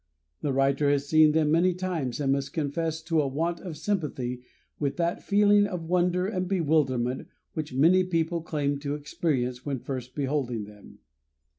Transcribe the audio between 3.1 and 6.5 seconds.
a want of sympathy with that feeling of wonder and